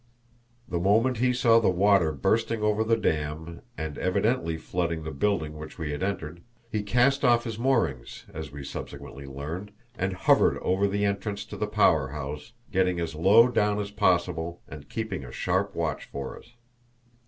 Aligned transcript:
The 0.67 0.79
moment 0.79 1.17
he 1.17 1.31
saw 1.31 1.59
the 1.59 1.69
water 1.69 2.11
bursting 2.11 2.63
over 2.63 2.83
the 2.83 2.97
dam, 2.97 3.61
and 3.77 3.99
evidently 3.99 4.57
flooding 4.57 5.03
the 5.03 5.11
building 5.11 5.53
which 5.55 5.77
we 5.77 5.91
had 5.91 6.01
entered, 6.01 6.41
he 6.71 6.81
cast 6.81 7.23
off 7.23 7.43
his 7.43 7.59
moorings, 7.59 8.25
as 8.33 8.51
we 8.51 8.63
subsequently 8.63 9.27
learned, 9.27 9.69
and 9.95 10.13
hovered 10.13 10.57
over 10.63 10.87
the 10.87 11.05
entrance 11.05 11.45
to 11.45 11.55
the 11.55 11.67
power 11.67 12.07
house, 12.07 12.53
getting 12.71 12.99
as 12.99 13.13
low 13.13 13.47
down 13.47 13.77
as 13.79 13.91
possible 13.91 14.59
and 14.67 14.89
keeping 14.89 15.23
a 15.23 15.31
sharp 15.31 15.75
watch 15.75 16.05
for 16.05 16.35
us. 16.35 16.49